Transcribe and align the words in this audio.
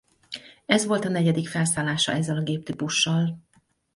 Ez 0.65 0.85
volt 0.85 1.05
a 1.05 1.09
negyedik 1.09 1.47
felszállása 1.47 2.11
ezzel 2.11 2.37
a 2.37 2.41
géptípussal. 2.43 3.39